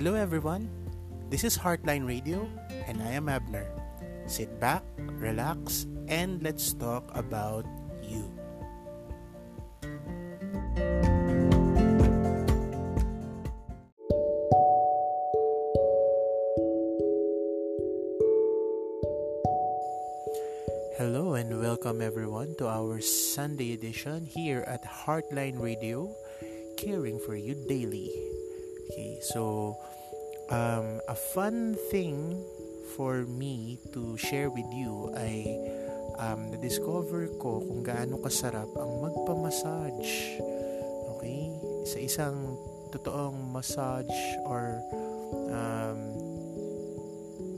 Hello, 0.00 0.16
everyone. 0.16 0.64
This 1.28 1.44
is 1.44 1.58
Heartline 1.60 2.08
Radio, 2.08 2.48
and 2.88 3.02
I 3.04 3.12
am 3.12 3.28
Abner. 3.28 3.68
Sit 4.24 4.48
back, 4.56 4.80
relax, 4.96 5.84
and 6.08 6.40
let's 6.42 6.72
talk 6.72 7.04
about 7.12 7.68
you. 8.00 8.24
Hello 20.96 21.36
and 21.36 21.60
welcome 21.60 22.00
everyone 22.00 22.56
to 22.56 22.72
our 22.72 23.04
Sunday 23.04 23.76
edition 23.76 24.24
here 24.24 24.64
at 24.64 24.80
Heartline 24.80 25.60
Radio, 25.60 26.08
caring 26.80 27.20
for 27.20 27.36
you 27.36 27.52
daily. 27.68 28.08
Okay, 28.90 29.22
so 29.22 29.78
um, 30.50 30.98
a 31.06 31.14
fun 31.14 31.78
thing 31.94 32.42
for 32.98 33.22
me 33.22 33.78
to 33.94 34.18
share 34.18 34.50
with 34.50 34.66
you 34.74 35.14
ay 35.14 35.46
um, 36.18 36.50
na-discover 36.50 37.30
ko 37.38 37.62
kung 37.62 37.86
gaano 37.86 38.18
kasarap 38.18 38.66
ang 38.74 38.90
magpa-massage. 38.98 40.42
Okay? 41.14 41.54
Sa 41.86 42.02
isang 42.02 42.58
totoong 42.90 43.54
massage 43.54 44.10
or 44.42 44.82
um, 45.54 45.98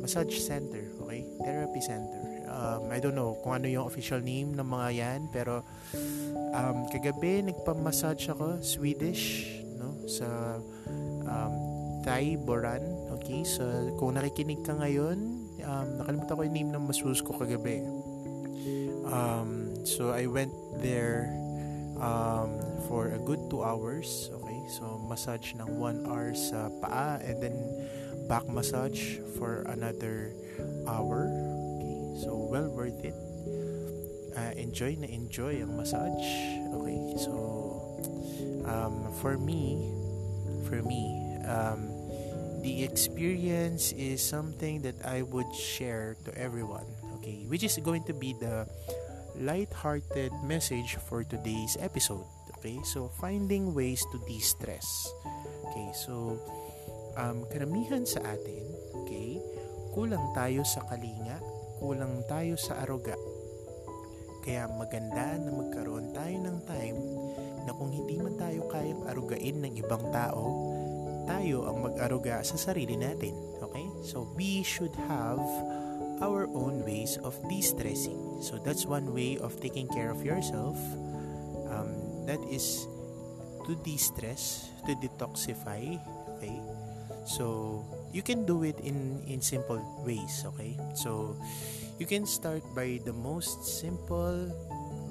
massage 0.00 0.32
center, 0.40 0.88
okay? 1.04 1.28
Therapy 1.44 1.84
center. 1.84 2.24
Um, 2.48 2.88
I 2.88 3.04
don't 3.04 3.12
know 3.12 3.36
kung 3.44 3.60
ano 3.60 3.68
yung 3.68 3.84
official 3.84 4.24
name 4.24 4.56
ng 4.56 4.64
mga 4.64 4.88
yan, 4.96 5.20
pero 5.28 5.60
um, 6.56 6.88
kagabi 6.88 7.44
nagpa-massage 7.52 8.32
ako, 8.32 8.64
Swedish, 8.64 9.44
no? 9.76 9.92
Sa 10.08 10.56
um, 11.28 11.52
Thai 12.02 12.40
Boran, 12.40 12.80
okay? 13.20 13.44
So, 13.44 13.92
kung 14.00 14.16
nakikinig 14.16 14.64
ka 14.64 14.72
ngayon, 14.80 15.18
um, 15.62 15.88
nakalimutan 16.00 16.34
ko 16.34 16.42
yung 16.42 16.56
name 16.56 16.70
ng 16.72 16.84
masus 16.88 17.20
ko 17.20 17.36
kagabi. 17.36 17.84
Um, 19.08 19.76
so, 19.84 20.10
I 20.16 20.24
went 20.24 20.52
there 20.80 21.28
um, 22.00 22.56
for 22.88 23.12
a 23.12 23.20
good 23.20 23.52
two 23.52 23.60
hours, 23.60 24.32
okay? 24.32 24.60
So, 24.80 25.00
massage 25.04 25.52
ng 25.56 25.68
one 25.76 26.04
hour 26.08 26.32
sa 26.32 26.72
paa 26.80 27.20
and 27.20 27.40
then 27.42 27.56
back 28.28 28.44
massage 28.48 29.18
for 29.36 29.64
another 29.68 30.32
hour. 30.86 31.28
Okay? 31.76 32.24
So, 32.24 32.36
well 32.36 32.68
worth 32.68 33.00
it. 33.04 33.16
Uh, 34.38 34.54
enjoy 34.54 34.94
na 35.00 35.08
enjoy 35.10 35.64
ang 35.64 35.74
massage. 35.74 36.28
Okay? 36.72 37.00
So, 37.18 37.32
um, 38.68 39.10
for 39.18 39.40
me, 39.40 39.90
for 40.68 40.84
me, 40.84 41.16
um, 41.48 41.88
the 42.60 42.84
experience 42.84 43.96
is 43.96 44.20
something 44.20 44.84
that 44.84 45.00
I 45.00 45.24
would 45.24 45.48
share 45.56 46.20
to 46.28 46.30
everyone. 46.36 46.84
Okay? 47.18 47.48
Which 47.48 47.64
is 47.64 47.80
going 47.80 48.04
to 48.04 48.12
be 48.12 48.36
the 48.36 48.68
light-hearted 49.40 50.30
message 50.44 51.00
for 51.08 51.24
today's 51.24 51.80
episode. 51.80 52.28
Okay? 52.60 52.76
So, 52.84 53.08
finding 53.16 53.72
ways 53.72 54.04
to 54.12 54.20
de-stress. 54.28 55.08
Okay? 55.72 55.88
So, 55.96 56.36
um, 57.16 57.48
karamihan 57.48 58.04
sa 58.04 58.20
atin, 58.28 58.68
okay, 59.02 59.40
kulang 59.96 60.36
tayo 60.36 60.62
sa 60.68 60.84
kalinga, 60.86 61.40
kulang 61.80 62.22
tayo 62.28 62.60
sa 62.60 62.84
aruga. 62.84 63.16
Kaya 64.44 64.70
maganda 64.70 65.36
na 65.40 65.50
magkaroon 65.50 66.14
tayo 66.14 66.36
ng 66.40 66.58
time 66.64 66.98
na 67.68 67.76
kung 67.76 67.92
hindi 67.92 68.16
man 68.16 68.40
tayo 68.40 68.64
kayang 68.72 69.04
arugain 69.04 69.60
ng 69.60 69.76
ibang 69.76 70.00
tao, 70.08 70.56
tayo 71.28 71.68
ang 71.68 71.84
mag-aruga 71.84 72.40
sa 72.40 72.56
sarili 72.56 72.96
natin. 72.96 73.36
Okay? 73.60 73.84
So, 74.00 74.24
we 74.32 74.64
should 74.64 74.96
have 75.04 75.44
our 76.24 76.48
own 76.56 76.80
ways 76.88 77.20
of 77.20 77.36
de-stressing. 77.52 78.40
So, 78.40 78.56
that's 78.56 78.88
one 78.88 79.12
way 79.12 79.36
of 79.36 79.60
taking 79.60 79.84
care 79.92 80.08
of 80.08 80.24
yourself. 80.24 80.80
Um, 81.68 82.24
that 82.24 82.40
is 82.48 82.88
to 83.68 83.76
de-stress, 83.84 84.72
to 84.88 84.96
detoxify. 84.96 86.00
Okay? 86.40 86.56
So, 87.28 87.84
you 88.16 88.24
can 88.24 88.48
do 88.48 88.64
it 88.64 88.80
in, 88.80 89.20
in 89.28 89.44
simple 89.44 89.84
ways. 90.08 90.40
Okay? 90.56 90.80
So, 90.96 91.36
you 92.00 92.08
can 92.08 92.24
start 92.24 92.64
by 92.72 93.04
the 93.04 93.12
most 93.12 93.68
simple 93.68 94.48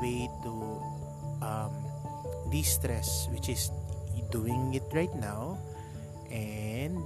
way 0.00 0.32
to 0.48 0.52
um, 1.44 1.85
de-stress, 2.50 3.28
which 3.32 3.48
is 3.48 3.70
doing 4.30 4.74
it 4.74 4.84
right 4.92 5.12
now. 5.16 5.58
And 6.30 6.98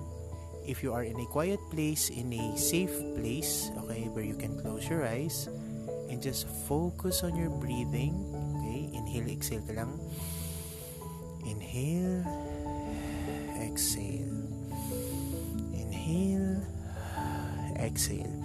if 0.66 0.82
you 0.82 0.92
are 0.92 1.04
in 1.04 1.18
a 1.20 1.26
quiet 1.26 1.60
place 1.70 2.10
in 2.10 2.32
a 2.32 2.56
safe 2.56 2.92
place 3.16 3.72
okay 3.84 4.06
where 4.12 4.24
you 4.24 4.36
can 4.36 4.54
close 4.60 4.86
your 4.88 5.02
eyes 5.02 5.48
and 6.08 6.22
just 6.22 6.46
focus 6.68 7.24
on 7.24 7.34
your 7.34 7.48
breathing 7.48 8.12
okay 8.60 8.86
inhale 8.92 9.28
exhale 9.28 9.64
ka 9.66 9.72
lang. 9.72 9.92
Inhale 11.48 12.22
exhale. 13.60 14.36
Inhale 15.72 16.60
exhale. 17.80 18.36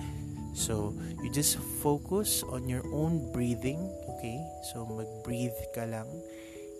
So 0.55 0.95
you 1.19 1.29
just 1.29 1.59
focus 1.83 2.41
on 2.47 2.71
your 2.71 2.87
own 2.95 3.31
breathing 3.35 3.79
okay? 4.15 4.39
So 4.71 4.87
mag 4.87 5.09
breathe 5.27 5.59
ka 5.75 5.83
lang 5.83 6.07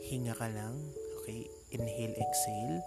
hinga 0.06 0.38
ka 0.38 0.46
lang. 0.54 0.78
Okay? 1.22 1.50
Inhale 1.74 2.14
exhale. 2.14 2.78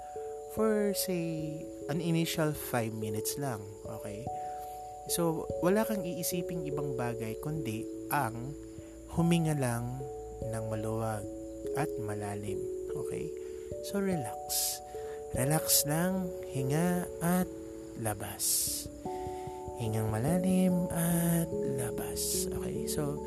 For 0.54 0.94
say 0.94 1.58
an 1.90 1.98
initial 1.98 2.54
5 2.54 2.94
minutes 2.94 3.36
lang. 3.36 3.60
Okay? 4.00 4.22
So 5.10 5.50
wala 5.60 5.82
kang 5.82 6.06
iisiping 6.06 6.64
ibang 6.70 6.94
bagay 6.94 7.36
kundi 7.42 7.84
ang 8.14 8.54
huminga 9.18 9.58
lang 9.58 9.98
ng 10.46 10.64
maluwag 10.70 11.26
at 11.74 11.90
malalim. 11.98 12.62
Okay? 12.94 13.26
So 13.90 13.98
relax. 13.98 14.78
Relax 15.36 15.84
lang 15.84 16.30
hinga 16.54 17.04
at 17.20 17.48
labas. 18.00 18.86
Hingang 19.78 20.10
malalim 20.10 20.90
at 20.90 21.46
labas. 21.78 22.48
Okay? 22.50 22.88
So 22.90 23.22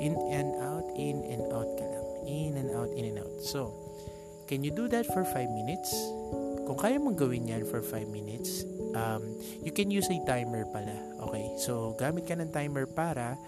in 0.00 0.16
and 0.28 0.52
out 0.60 0.84
in 0.96 1.24
and 1.24 1.44
out 1.52 1.70
ka 1.78 1.84
lang 1.84 1.95
in 2.36 2.60
and 2.60 2.68
out 2.76 2.92
in 2.92 3.08
and 3.08 3.24
out 3.24 3.32
so 3.40 3.72
can 4.44 4.60
you 4.60 4.70
do 4.70 4.84
that 4.92 5.08
for 5.08 5.24
5 5.24 5.32
minutes 5.56 5.88
kung 6.66 6.74
kaya 6.74 6.98
mong 6.98 7.14
gawin 7.14 7.46
yan 7.46 7.62
for 7.62 7.78
5 7.78 8.10
minutes, 8.10 8.66
um, 8.98 9.22
you 9.62 9.70
can 9.70 9.86
use 9.86 10.10
a 10.10 10.18
timer 10.26 10.66
pala. 10.74 10.98
Okay? 11.30 11.46
So, 11.62 11.94
gamit 11.94 12.26
ka 12.26 12.34
ng 12.34 12.50
timer 12.50 12.90
para 12.90 13.38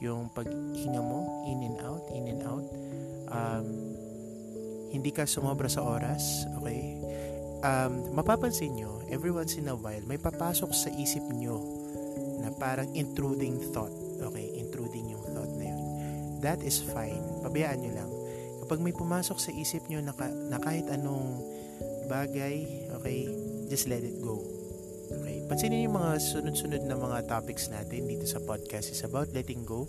yung 0.00 0.32
paghinga 0.32 1.04
mo, 1.04 1.44
in 1.44 1.68
and 1.68 1.78
out, 1.84 2.02
in 2.16 2.24
and 2.32 2.42
out, 2.48 2.66
um, 3.28 3.66
hindi 4.88 5.12
ka 5.12 5.28
sumobra 5.28 5.68
sa 5.68 5.84
oras. 5.84 6.48
Okay? 6.64 6.96
Um, 7.60 8.16
mapapansin 8.16 8.72
nyo, 8.80 9.04
every 9.12 9.30
once 9.30 9.60
in 9.60 9.68
a 9.68 9.76
while, 9.76 10.00
may 10.08 10.16
papasok 10.16 10.72
sa 10.72 10.88
isip 10.96 11.28
nyo 11.36 11.60
na 12.40 12.48
parang 12.56 12.88
intruding 12.96 13.60
thought. 13.76 13.92
Okay? 14.32 14.48
Intruding 14.56 15.12
yung 15.12 15.24
thought 15.28 15.52
na 15.60 15.68
yun. 15.68 15.82
That 16.40 16.64
is 16.64 16.80
fine. 16.80 17.20
Pabayaan 17.44 17.84
nyo 17.84 17.92
lang. 18.00 18.15
Kapag 18.66 18.82
may 18.82 18.90
pumasok 18.90 19.38
sa 19.38 19.54
isip 19.54 19.86
nyo 19.86 20.02
na, 20.02 20.10
na 20.50 20.58
kahit 20.58 20.90
anong 20.90 21.38
bagay, 22.10 22.66
okay, 22.98 23.30
just 23.70 23.86
let 23.86 24.02
it 24.02 24.18
go. 24.18 24.42
Okay, 25.06 25.38
pansinin 25.46 25.86
yung 25.86 25.94
mga 25.94 26.18
sunod-sunod 26.18 26.82
na 26.82 26.98
mga 26.98 27.30
topics 27.30 27.70
natin 27.70 28.10
dito 28.10 28.26
sa 28.26 28.42
podcast 28.42 28.90
is 28.90 29.06
about 29.06 29.30
letting 29.30 29.62
go. 29.62 29.86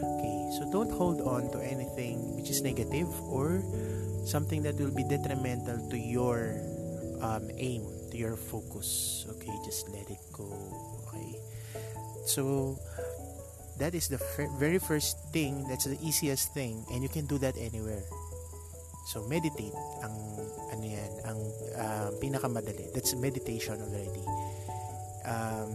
Okay, 0.00 0.36
so 0.56 0.64
don't 0.72 0.88
hold 0.88 1.20
on 1.20 1.52
to 1.52 1.60
anything 1.60 2.16
which 2.40 2.48
is 2.48 2.64
negative 2.64 3.12
or 3.28 3.60
something 4.24 4.64
that 4.64 4.80
will 4.80 4.96
be 4.96 5.04
detrimental 5.04 5.76
to 5.92 6.00
your 6.00 6.56
um, 7.20 7.44
aim, 7.60 7.84
to 8.08 8.16
your 8.16 8.40
focus. 8.40 9.28
Okay, 9.36 9.52
just 9.68 9.84
let 9.92 10.08
it 10.08 10.24
go. 10.32 10.48
Okay, 11.04 11.36
so 12.24 12.72
that 13.78 13.94
is 13.94 14.08
the 14.08 14.20
f- 14.20 14.50
very 14.58 14.78
first 14.78 15.18
thing, 15.32 15.66
that's 15.68 15.84
the 15.84 15.98
easiest 16.02 16.54
thing, 16.54 16.84
and 16.92 17.02
you 17.02 17.08
can 17.08 17.26
do 17.26 17.38
that 17.38 17.56
anywhere. 17.58 18.02
So 19.12 19.20
meditate 19.28 19.76
ang 20.00 20.16
ano 20.72 20.84
yan, 20.84 21.12
ang 21.28 21.38
uh, 21.76 22.08
pinakamadali. 22.18 22.88
That's 22.96 23.12
meditation 23.16 23.76
already. 23.76 24.24
Um, 25.28 25.70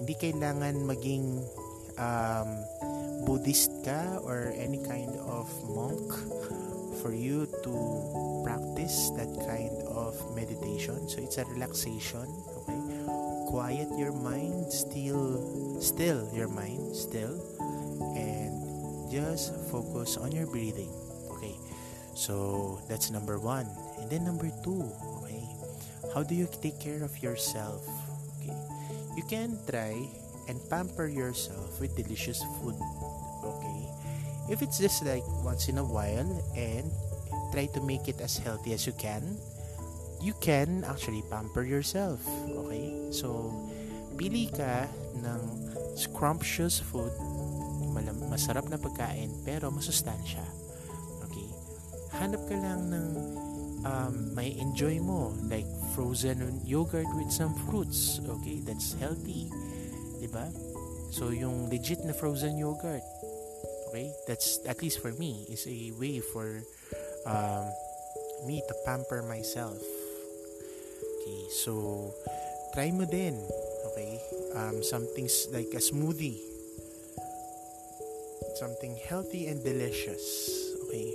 hindi 0.00 0.14
kailangan 0.16 0.80
maging 0.84 1.44
um, 2.00 2.50
Buddhist 3.24 3.72
ka 3.84 4.20
or 4.24 4.52
any 4.56 4.80
kind 4.84 5.12
of 5.28 5.48
monk 5.76 6.04
for 7.04 7.12
you 7.12 7.44
to 7.64 7.72
practice 8.44 9.12
that 9.16 9.28
kind 9.44 9.76
of 9.92 10.16
meditation. 10.32 10.96
So 11.08 11.20
it's 11.20 11.36
a 11.36 11.44
relaxation? 11.44 12.24
Quiet 13.54 13.86
your 13.94 14.10
mind, 14.10 14.66
still 14.66 15.38
still 15.78 16.26
your 16.34 16.50
mind, 16.50 16.90
still 16.90 17.38
and 18.18 18.50
just 19.06 19.54
focus 19.70 20.18
on 20.18 20.34
your 20.34 20.50
breathing. 20.50 20.90
Okay. 21.30 21.54
So 22.18 22.82
that's 22.90 23.14
number 23.14 23.38
one. 23.38 23.70
And 24.02 24.10
then 24.10 24.26
number 24.26 24.50
two, 24.66 24.90
okay? 25.22 25.46
how 26.10 26.26
do 26.26 26.34
you 26.34 26.50
take 26.58 26.82
care 26.82 27.02
of 27.06 27.14
yourself? 27.22 27.86
Okay, 28.42 28.54
you 29.14 29.22
can 29.22 29.54
try 29.70 29.94
and 30.50 30.58
pamper 30.66 31.06
yourself 31.06 31.78
with 31.78 31.94
delicious 31.94 32.42
food. 32.58 32.74
Okay, 33.46 33.80
if 34.50 34.66
it's 34.66 34.82
just 34.82 35.06
like 35.06 35.22
once 35.46 35.70
in 35.70 35.78
a 35.78 35.86
while 35.86 36.26
and 36.58 36.90
try 37.54 37.70
to 37.70 37.80
make 37.86 38.10
it 38.10 38.18
as 38.18 38.34
healthy 38.34 38.74
as 38.74 38.86
you 38.86 38.94
can, 38.98 39.38
you 40.20 40.34
can 40.38 40.84
actually 40.84 41.22
pamper 41.30 41.62
yourself. 41.62 42.20
Okay, 42.50 42.92
so 43.10 43.50
pili 44.14 44.50
ka 44.50 44.86
ng 45.18 45.42
scrumptious 45.98 46.78
food, 46.78 47.10
masarap 48.30 48.66
na 48.70 48.78
pagkain 48.78 49.30
pero 49.46 49.70
masustansya. 49.70 50.42
Okay? 51.26 51.48
Hanap 52.18 52.42
ka 52.46 52.56
lang 52.58 52.90
ng 52.90 53.08
um, 53.86 54.14
may 54.34 54.56
enjoy 54.58 54.98
mo 54.98 55.34
like 55.46 55.66
frozen 55.94 56.40
yogurt 56.66 57.08
with 57.14 57.30
some 57.30 57.54
fruits. 57.66 58.18
Okay? 58.26 58.58
That's 58.64 58.98
healthy. 58.98 59.50
'Di 60.18 60.28
ba? 60.30 60.50
So 61.14 61.30
yung 61.30 61.70
legit 61.70 62.02
na 62.02 62.16
frozen 62.16 62.58
yogurt. 62.58 63.04
Okay? 63.90 64.10
That's 64.26 64.58
at 64.66 64.82
least 64.82 64.98
for 64.98 65.14
me 65.14 65.46
is 65.46 65.62
a 65.70 65.94
way 65.94 66.18
for 66.18 66.66
um, 67.22 67.70
me 68.42 68.58
to 68.66 68.74
pamper 68.82 69.22
myself. 69.22 69.78
So 71.50 72.12
try 72.74 72.90
mo 72.92 73.08
din 73.08 73.38
okay? 73.92 74.20
Um, 74.54 74.82
something 74.84 75.30
like 75.54 75.72
a 75.72 75.82
smoothie. 75.82 76.40
Something 78.60 78.98
healthy 79.08 79.48
and 79.48 79.62
delicious 79.64 80.24
okay? 80.86 81.14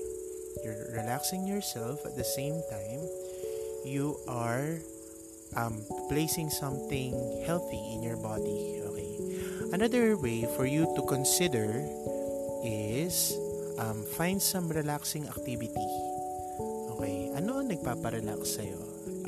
You're 0.65 0.89
relaxing 0.95 1.45
yourself 1.45 2.01
at 2.05 2.17
the 2.17 2.25
same 2.25 2.57
time. 2.71 3.01
You 3.85 4.17
are 4.27 4.81
um, 5.55 5.85
placing 6.09 6.49
something 6.49 7.13
healthy 7.45 7.83
in 7.93 8.01
your 8.01 8.17
body 8.17 8.81
okay? 8.89 9.13
Another 9.71 10.17
way 10.17 10.47
for 10.57 10.65
you 10.65 10.89
to 10.97 11.01
consider 11.05 11.85
is 12.65 13.37
um, 13.77 14.03
find 14.17 14.41
some 14.41 14.67
relaxing 14.67 15.27
activity 15.27 16.08
nagpaparelax 17.69 18.57
sa'yo? 18.57 18.79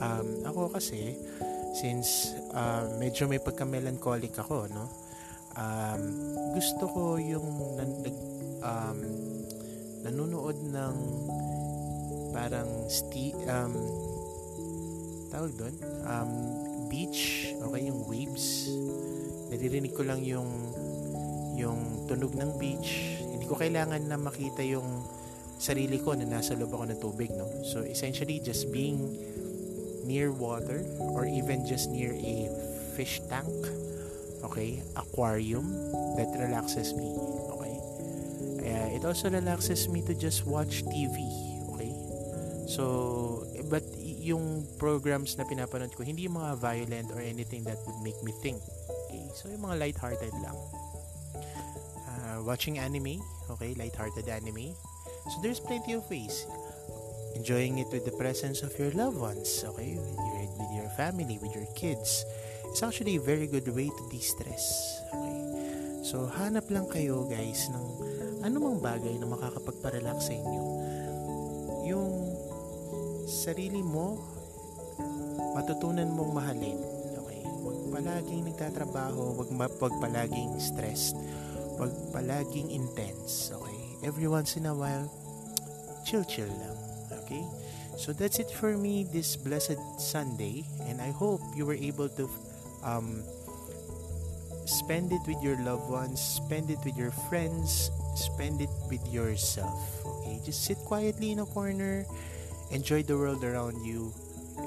Um, 0.01 0.41
ako 0.49 0.73
kasi 0.73 1.13
since 1.77 2.33
uh, 2.51 2.89
medyo 2.97 3.29
may 3.29 3.39
pagka-melancholic 3.39 4.33
ako, 4.35 4.67
no? 4.73 4.89
Um, 5.55 6.33
gusto 6.55 6.83
ko 6.89 7.03
yung 7.21 7.77
nan, 7.77 7.91
um, 8.63 8.99
nanonood 10.01 10.57
ng 10.57 10.95
parang 12.31 12.87
sti 12.87 13.35
um, 13.51 13.75
tawag 15.27 15.51
doon 15.59 15.75
um, 16.07 16.31
beach 16.87 17.51
okay 17.59 17.91
yung 17.91 18.07
waves. 18.07 18.71
Naririnig 19.51 19.91
ko 19.91 20.07
lang 20.07 20.23
yung 20.23 20.47
yung 21.59 22.07
tunog 22.07 22.31
ng 22.33 22.55
beach. 22.55 23.19
Hindi 23.19 23.45
ko 23.45 23.59
kailangan 23.59 24.07
na 24.07 24.15
makita 24.15 24.63
yung 24.63 25.03
sarili 25.61 26.01
ko 26.01 26.17
na 26.17 26.25
nasa 26.25 26.57
loob 26.57 26.73
ako 26.73 26.89
ng 26.89 26.99
tubig 26.99 27.29
no? 27.37 27.45
So 27.61 27.85
essentially 27.85 28.41
just 28.41 28.73
being 28.73 28.97
near 30.09 30.33
water 30.33 30.81
or 31.13 31.29
even 31.29 31.69
just 31.69 31.93
near 31.93 32.17
a 32.17 32.49
fish 32.97 33.21
tank 33.29 33.45
okay? 34.41 34.81
Aquarium 34.97 35.69
that 36.17 36.33
relaxes 36.33 36.97
me 36.97 37.13
okay? 37.53 37.75
Uh, 38.65 38.97
it 38.97 39.05
also 39.05 39.29
relaxes 39.29 39.85
me 39.85 40.01
to 40.01 40.17
just 40.17 40.49
watch 40.49 40.81
TV 40.89 41.21
okay? 41.77 41.93
So 42.65 43.45
but 43.69 43.85
yung 44.01 44.65
programs 44.81 45.37
na 45.37 45.45
pinapanood 45.45 45.93
ko 45.93 46.01
hindi 46.01 46.25
yung 46.25 46.41
mga 46.41 46.57
violent 46.57 47.13
or 47.13 47.21
anything 47.21 47.61
that 47.69 47.77
would 47.85 48.01
make 48.01 48.17
me 48.25 48.33
think 48.41 48.57
okay? 48.89 49.29
So 49.37 49.53
yung 49.53 49.61
mga 49.61 49.77
light-hearted 49.77 50.33
lang. 50.41 50.57
Uh, 52.09 52.41
watching 52.41 52.81
anime 52.81 53.21
okay? 53.53 53.77
Light-hearted 53.77 54.25
anime 54.25 54.73
so 55.29 55.35
there's 55.43 55.59
plenty 55.59 55.93
of 55.93 56.07
ways 56.09 56.47
enjoying 57.35 57.79
it 57.79 57.89
with 57.91 58.05
the 58.05 58.15
presence 58.15 58.61
of 58.61 58.69
your 58.77 58.91
loved 58.91 59.17
ones, 59.17 59.63
okay? 59.65 59.97
With 59.97 60.13
your, 60.13 60.45
with 60.61 60.71
your 60.77 60.89
family, 60.93 61.39
with 61.41 61.55
your 61.55 61.67
kids. 61.73 62.25
It's 62.69 62.83
actually 62.83 63.17
a 63.17 63.23
very 63.23 63.47
good 63.47 63.67
way 63.73 63.89
to 63.89 64.03
de-stress, 64.11 65.01
okay? 65.09 65.41
So, 66.05 66.29
hanap 66.29 66.69
lang 66.69 66.85
kayo, 66.91 67.25
guys, 67.25 67.65
ng 67.73 67.85
anumang 68.45 68.77
bagay 68.77 69.17
na 69.17 69.25
makakapagparelax 69.25 70.29
sa 70.29 70.33
inyo. 70.37 70.63
Yung 71.87 72.09
sarili 73.25 73.81
mo, 73.81 74.21
matutunan 75.57 76.13
mong 76.13 76.31
mahalin, 76.35 76.79
okay? 77.25 77.41
Huwag 77.41 77.79
palaging 77.89 78.53
nagtatrabaho, 78.53 79.33
huwag, 79.33 79.49
huwag 79.81 79.95
palaging 79.97 80.51
stressed, 80.61 81.17
huwag 81.79 81.91
palaging 82.13 82.69
intense, 82.69 83.49
okay? 83.49 83.80
Every 84.03 84.27
once 84.27 84.57
in 84.57 84.65
a 84.65 84.73
while, 84.73 85.09
chill-chill 86.05 86.49
lang. 86.49 86.77
Okay? 87.23 87.45
So 87.97 88.13
that's 88.13 88.39
it 88.39 88.49
for 88.49 88.77
me 88.77 89.05
this 89.05 89.35
blessed 89.35 89.77
Sunday, 89.99 90.65
and 90.89 91.01
I 91.01 91.11
hope 91.11 91.41
you 91.55 91.65
were 91.65 91.77
able 91.77 92.09
to 92.09 92.29
um, 92.83 93.21
spend 94.65 95.11
it 95.11 95.21
with 95.27 95.37
your 95.43 95.59
loved 95.61 95.89
ones, 95.89 96.19
spend 96.19 96.71
it 96.71 96.79
with 96.83 96.97
your 96.97 97.11
friends, 97.29 97.91
spend 98.15 98.61
it 98.61 98.73
with 98.89 99.05
yourself. 99.13 100.05
Okay? 100.05 100.41
Just 100.43 100.65
sit 100.65 100.77
quietly 100.89 101.31
in 101.31 101.39
a 101.39 101.45
corner, 101.45 102.05
enjoy 102.71 103.03
the 103.03 103.17
world 103.17 103.43
around 103.43 103.85
you, 103.85 104.13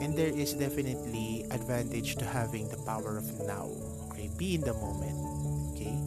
and 0.01 0.17
there 0.17 0.31
is 0.31 0.55
definitely 0.55 1.47
advantage 1.51 2.17
to 2.17 2.25
having 2.25 2.69
the 2.69 2.79
power 2.87 3.19
of 3.19 3.27
now. 3.47 3.67
Okay? 4.11 4.31
Be 4.39 4.55
in 4.55 4.61
the 4.61 4.75
moment. 4.75 5.19
Okay? 5.75 5.99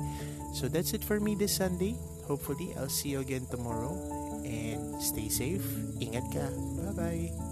So 0.53 0.67
that's 0.67 0.93
it 0.93 1.03
for 1.03 1.19
me 1.19 1.35
this 1.35 1.55
Sunday. 1.57 1.95
Hopefully, 2.27 2.75
I'll 2.75 2.91
see 2.91 3.15
you 3.15 3.23
again 3.23 3.47
tomorrow 3.47 3.95
and 4.43 4.99
stay 4.99 5.31
safe. 5.31 5.63
Ingat 6.03 6.27
ka. 6.35 6.45
Bye-bye. 6.91 7.46